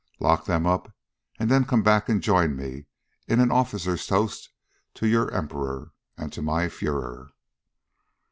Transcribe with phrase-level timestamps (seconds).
[0.19, 0.91] Lock them up,
[1.37, 2.87] and then come back and join me
[3.27, 4.49] in an officer's toast
[4.95, 7.29] to your Emperor, and to my Fuehrer."